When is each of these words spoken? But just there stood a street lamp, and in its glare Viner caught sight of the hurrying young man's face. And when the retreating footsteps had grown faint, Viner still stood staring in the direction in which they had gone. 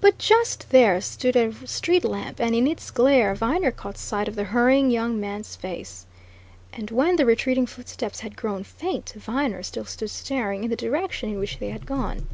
But 0.00 0.16
just 0.16 0.70
there 0.70 0.98
stood 1.02 1.36
a 1.36 1.52
street 1.68 2.06
lamp, 2.06 2.40
and 2.40 2.54
in 2.54 2.66
its 2.66 2.90
glare 2.90 3.34
Viner 3.34 3.70
caught 3.70 3.98
sight 3.98 4.28
of 4.28 4.34
the 4.34 4.44
hurrying 4.44 4.90
young 4.90 5.20
man's 5.20 5.56
face. 5.56 6.06
And 6.72 6.90
when 6.90 7.16
the 7.16 7.26
retreating 7.26 7.66
footsteps 7.66 8.20
had 8.20 8.34
grown 8.34 8.64
faint, 8.64 9.12
Viner 9.14 9.62
still 9.62 9.84
stood 9.84 10.08
staring 10.08 10.64
in 10.64 10.70
the 10.70 10.74
direction 10.76 11.28
in 11.28 11.38
which 11.38 11.58
they 11.58 11.68
had 11.68 11.84
gone. 11.84 12.26